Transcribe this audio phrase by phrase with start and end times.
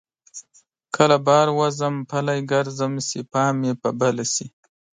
[0.95, 4.47] کله بهر وځم پلی ګرځم چې پام مې په بله شي.